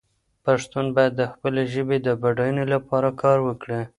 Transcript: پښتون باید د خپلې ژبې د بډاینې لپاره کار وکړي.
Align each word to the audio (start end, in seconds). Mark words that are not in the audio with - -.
پښتون 0.45 0.85
باید 0.95 1.13
د 1.17 1.21
خپلې 1.33 1.63
ژبې 1.73 1.97
د 2.01 2.07
بډاینې 2.21 2.65
لپاره 2.73 3.09
کار 3.21 3.37
وکړي. 3.47 3.81